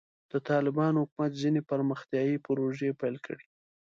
د 0.31 0.33
طالبانو 0.49 0.97
حکومت 1.03 1.31
ځینې 1.41 1.61
پرمختیایي 1.69 2.37
پروژې 2.45 2.89
پیل 3.01 3.15
کړې. 3.25 3.45